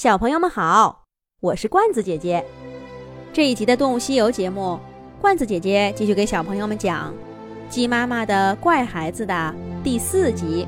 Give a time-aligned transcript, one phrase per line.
[0.00, 1.04] 小朋友们好，
[1.40, 2.42] 我是罐子姐姐。
[3.34, 4.80] 这一集的《动物西游》节目，
[5.20, 7.12] 罐子姐姐继续给小朋友们讲
[7.68, 10.66] 《鸡妈妈的怪孩子》的第四集。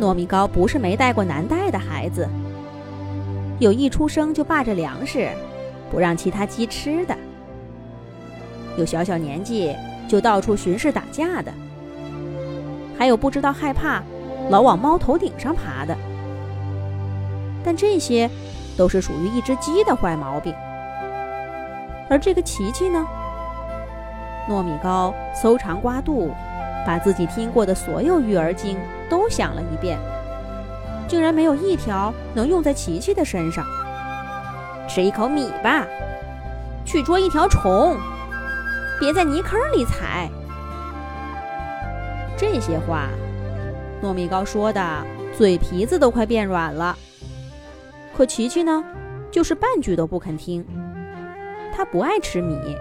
[0.00, 2.26] 糯米糕不是没带过难带的孩子，
[3.58, 5.28] 有一出生就霸着粮食，
[5.90, 7.14] 不让其他鸡吃的；
[8.78, 9.76] 有小小年纪
[10.08, 11.52] 就到处巡视打架的；
[12.96, 14.02] 还有不知道害怕，
[14.48, 15.94] 老往猫头顶上爬的。
[17.64, 18.30] 但这些
[18.76, 20.54] 都是属于一只鸡的坏毛病，
[22.08, 23.06] 而这个琪琪呢？
[24.48, 26.30] 糯米糕搜肠刮肚，
[26.86, 28.78] 把自己听过的所有育儿经
[29.08, 29.98] 都想了一遍，
[31.06, 33.64] 竟然没有一条能用在琪琪的身上。
[34.88, 35.86] 吃一口米吧，
[36.84, 37.96] 去捉一条虫，
[38.98, 40.28] 别在泥坑里踩。
[42.36, 43.08] 这些话，
[44.02, 44.82] 糯米糕说的
[45.36, 46.96] 嘴皮子都快变软了。
[48.14, 48.84] 可琪琪呢，
[49.30, 50.64] 就是半句都不肯听。
[51.72, 52.76] 他不爱吃米，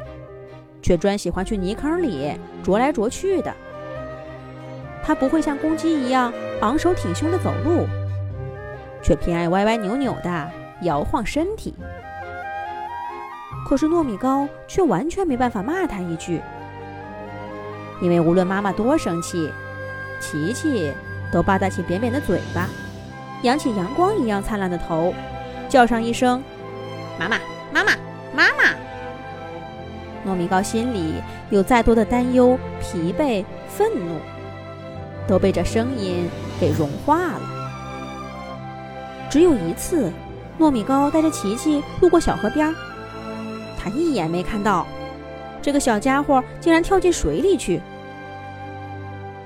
[0.81, 3.53] 却专喜欢去泥坑里啄来啄去的。
[5.03, 7.85] 他不会像公鸡一样昂首挺胸的走路，
[9.01, 11.73] 却偏爱歪歪扭扭的摇晃身体。
[13.67, 16.41] 可是糯米糕却完全没办法骂他一句，
[18.01, 19.49] 因为无论妈妈多生气，
[20.19, 20.91] 琪琪
[21.31, 22.67] 都吧嗒起扁扁的嘴巴。
[23.43, 25.13] 扬起阳光一样灿烂的头，
[25.69, 26.43] 叫上一声
[27.17, 27.37] “妈妈，
[27.73, 27.91] 妈妈，
[28.35, 28.75] 妈妈”。
[30.29, 31.13] 糯米糕心里
[31.49, 34.17] 有再多的担忧、疲惫、愤怒，
[35.25, 36.29] 都被这声音
[36.59, 37.41] 给融化了。
[39.29, 40.11] 只有一次，
[40.59, 42.75] 糯米糕带着琪琪路过小河边，
[43.77, 44.85] 他一眼没看到
[45.61, 47.79] 这个小家伙竟然跳进水里去。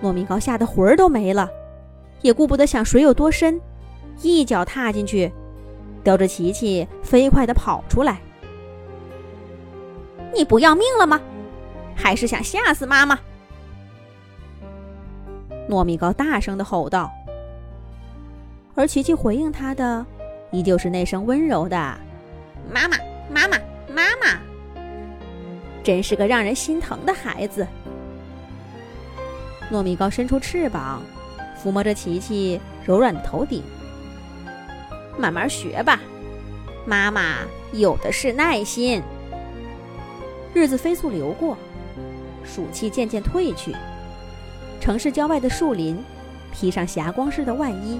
[0.01, 1.47] 糯米糕吓得魂儿都没了，
[2.21, 3.61] 也顾不得想水有多深。
[4.21, 5.31] 一脚踏进去，
[6.03, 8.19] 叼着琪琪飞快地跑出来。
[10.33, 11.19] 你不要命了吗？
[11.95, 13.19] 还是想吓死妈妈？
[15.69, 17.11] 糯米糕大声地吼道。
[18.75, 20.05] 而琪琪回应他的，
[20.51, 21.77] 依旧是那声温柔的
[22.73, 22.97] “妈妈，
[23.29, 23.57] 妈妈，
[23.87, 24.39] 妈妈”。
[25.83, 27.67] 真是个让人心疼的孩子。
[29.71, 31.03] 糯米糕伸出翅膀，
[31.61, 33.61] 抚摸着琪琪柔软的头顶。
[35.17, 35.99] 慢慢学吧，
[36.85, 37.37] 妈妈
[37.71, 39.01] 有的是耐心。
[40.53, 41.57] 日子飞速流过，
[42.43, 43.75] 暑气渐渐褪去，
[44.79, 46.03] 城市郊外的树林
[46.51, 47.99] 披上霞光似的外衣。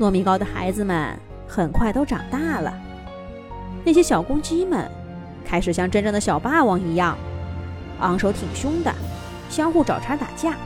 [0.00, 2.72] 糯米糕的孩子们很快都长大了，
[3.84, 4.90] 那些小公鸡们
[5.44, 7.16] 开始像真正的小霸王一样，
[8.00, 8.92] 昂首挺胸的
[9.50, 10.56] 相互找茬打架。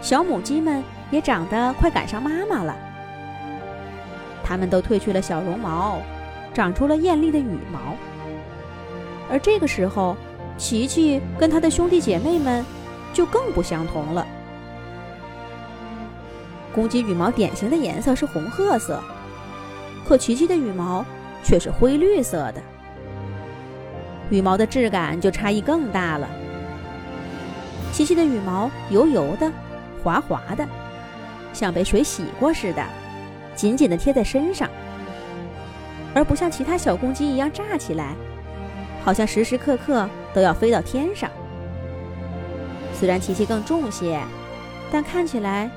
[0.00, 2.76] 小母鸡们也长得快赶上妈妈了。
[4.48, 6.00] 它们都褪去了小绒毛，
[6.54, 7.96] 长出了艳丽的羽毛。
[9.28, 10.16] 而这个时候，
[10.56, 12.64] 琪琪跟他的兄弟姐妹们
[13.12, 14.24] 就更不相同了。
[16.72, 19.02] 公鸡羽毛典型的颜色是红褐色，
[20.06, 21.04] 可琪琪的羽毛
[21.42, 22.62] 却是灰绿色的，
[24.30, 26.28] 羽毛的质感就差异更大了。
[27.92, 29.50] 琪琪的羽毛油油的、
[30.04, 30.64] 滑滑的，
[31.52, 32.84] 像被水洗过似的。
[33.56, 34.68] 紧紧地贴在身上，
[36.14, 38.14] 而不像其他小公鸡一样炸起来，
[39.02, 41.30] 好像时时刻刻都要飞到天上。
[42.92, 44.20] 虽然琪琪更重些，
[44.92, 45.70] 但看起来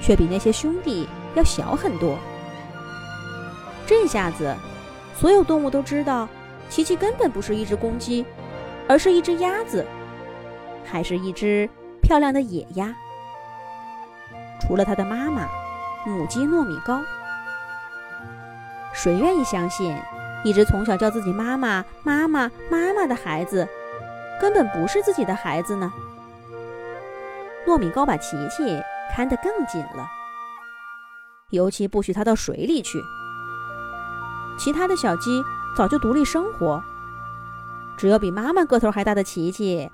[0.00, 2.18] 却比那些兄弟要小很多。
[3.86, 4.54] 这下子，
[5.18, 6.28] 所有动物都知道，
[6.68, 8.24] 琪琪根本不是一只公鸡，
[8.86, 9.84] 而是一只鸭子，
[10.84, 11.68] 还是一只
[12.02, 12.94] 漂亮的野鸭。
[14.60, 15.48] 除了它的妈妈。
[16.06, 17.02] 母鸡糯米糕，
[18.94, 19.92] 谁愿意相信，
[20.44, 23.68] 一只从小叫自己妈妈、妈妈、妈妈的孩子，
[24.40, 25.92] 根本不是自己的孩子呢？
[27.66, 28.80] 糯米糕把琪琪
[29.12, 30.08] 看得更紧了，
[31.50, 33.02] 尤其不许他到水里去。
[34.56, 35.42] 其他的小鸡
[35.76, 36.80] 早就独立生活，
[37.98, 39.90] 只有比妈妈个头还大的琪琪，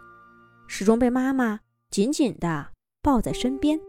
[0.66, 1.60] 始终被妈妈
[1.90, 2.66] 紧紧地
[3.00, 3.80] 抱在身边。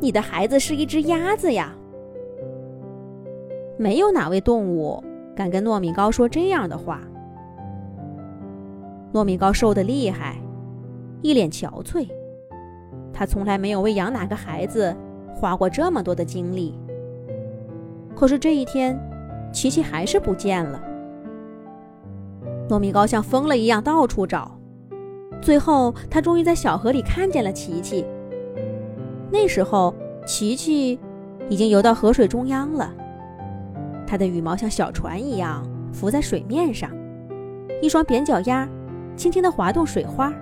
[0.00, 1.74] 你的孩子是一只鸭子呀！
[3.78, 5.02] 没有哪位动物
[5.34, 7.00] 敢跟糯米糕说这样的话。
[9.12, 10.36] 糯米糕瘦得厉害，
[11.22, 12.06] 一脸憔悴。
[13.12, 14.94] 他从来没有为养哪个孩子
[15.34, 16.78] 花过这么多的精力。
[18.14, 18.98] 可是这一天，
[19.52, 20.82] 琪琪还是不见了。
[22.68, 24.58] 糯米糕像疯了一样到处找，
[25.40, 28.04] 最后他终于在小河里看见了琪琪。
[29.38, 29.94] 那时候，
[30.24, 30.98] 琪琪
[31.50, 32.90] 已经游到河水中央了。
[34.06, 35.62] 它的羽毛像小船一样
[35.92, 36.90] 浮在水面上，
[37.82, 38.66] 一双扁脚丫
[39.14, 40.32] 轻轻地划动水花。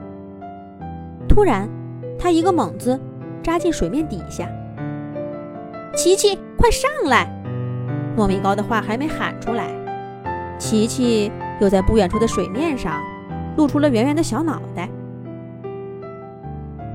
[1.29, 1.69] 突然，
[2.17, 2.99] 它一个猛子
[3.43, 4.49] 扎进水面底下。
[5.93, 7.29] 琪琪，快上来！
[8.17, 9.67] 糯米糕的话还没喊出来，
[10.57, 13.03] 琪琪又在不远处的水面上
[13.57, 14.89] 露出了圆圆的小脑袋。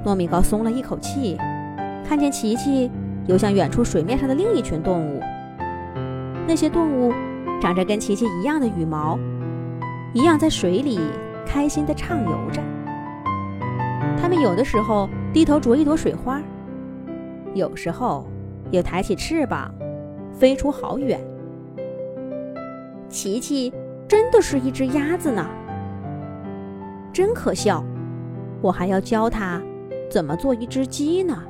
[0.05, 1.37] 糯米糕松了一口气，
[2.03, 2.89] 看见琪琪
[3.27, 5.21] 游向远处水面上的另一群动物。
[6.47, 7.13] 那些动物
[7.61, 9.17] 长着跟琪琪一样的羽毛，
[10.13, 10.99] 一样在水里
[11.45, 12.61] 开心地畅游着。
[14.19, 16.41] 它们有的时候低头啄一朵水花，
[17.53, 18.27] 有时候
[18.71, 19.73] 又抬起翅膀
[20.33, 21.19] 飞出好远。
[23.07, 23.71] 琪琪
[24.07, 25.45] 真的是一只鸭子呢，
[27.13, 27.83] 真可笑！
[28.61, 29.61] 我还要教它。
[30.09, 31.43] 怎么做一只鸡呢？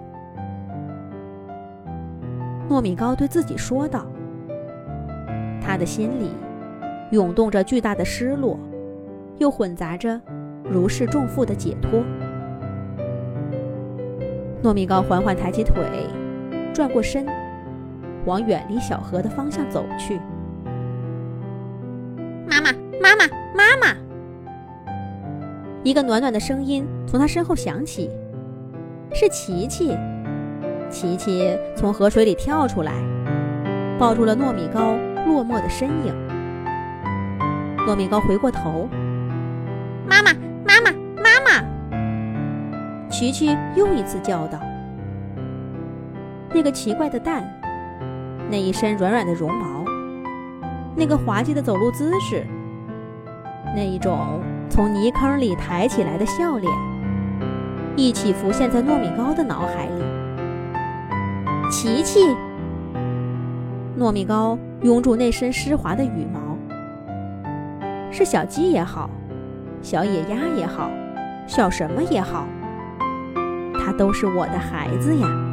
[2.70, 4.06] 糯米糕对自己说道。
[5.62, 6.30] 他的心里
[7.12, 8.60] 涌动着巨大的失落，
[9.38, 10.20] 又混杂着
[10.64, 12.04] 如释重负的解脱。
[14.62, 15.84] 糯米糕缓缓抬起腿，
[16.74, 17.26] 转过身，
[18.26, 20.20] 往远离小河的方向走去。
[22.48, 22.72] 妈妈，
[23.02, 23.26] 妈妈，
[23.56, 23.98] 妈妈！
[25.84, 28.10] 一个暖暖的声音从他身后响起。
[29.14, 29.98] 是琪琪，
[30.90, 32.92] 琪琪从河水里跳出来，
[33.98, 34.94] 抱住了糯米糕
[35.26, 36.14] 落寞的身影。
[37.88, 38.90] 糯米糕回过头，
[40.08, 40.34] 妈妈，
[40.66, 43.10] 妈妈，妈妈！
[43.10, 44.60] 琪琪又一次叫道
[46.54, 47.44] ：“那个奇怪的蛋，
[48.50, 49.86] 那一身软软的绒毛，
[50.96, 52.46] 那个滑稽的走路姿势，
[53.76, 56.72] 那一种从泥坑里抬起来的笑脸。”
[57.96, 60.19] 一起浮现在糯米糕的脑海里。
[61.70, 62.36] 琪琪，
[63.98, 66.58] 糯米糕拥住那身湿滑的羽毛。
[68.12, 69.08] 是小鸡也好，
[69.84, 70.90] 小野鸭也好，
[71.46, 72.48] 小什么也好，
[73.80, 75.49] 它都是我的孩子呀。